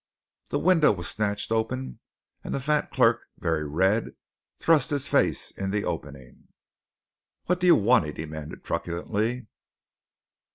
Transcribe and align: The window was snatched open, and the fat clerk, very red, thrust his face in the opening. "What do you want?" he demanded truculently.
The 0.49 0.57
window 0.57 0.91
was 0.91 1.07
snatched 1.07 1.51
open, 1.51 1.99
and 2.43 2.55
the 2.55 2.59
fat 2.59 2.89
clerk, 2.89 3.21
very 3.37 3.67
red, 3.69 4.15
thrust 4.57 4.89
his 4.89 5.07
face 5.07 5.51
in 5.51 5.69
the 5.69 5.85
opening. 5.85 6.47
"What 7.45 7.59
do 7.59 7.67
you 7.67 7.75
want?" 7.75 8.05
he 8.05 8.11
demanded 8.11 8.63
truculently. 8.63 9.45